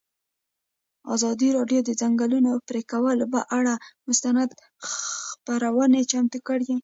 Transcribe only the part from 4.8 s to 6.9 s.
خپرونه چمتو کړې.